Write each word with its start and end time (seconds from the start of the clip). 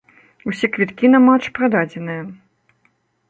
Усе 0.51 0.69
квіткі 0.77 1.11
на 1.15 1.19
матч 1.27 1.45
прададзеныя. 1.59 2.23